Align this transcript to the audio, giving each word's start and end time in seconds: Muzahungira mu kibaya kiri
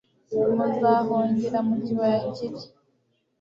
Muzahungira 0.57 1.59
mu 1.67 1.75
kibaya 1.85 2.19
kiri 2.35 2.61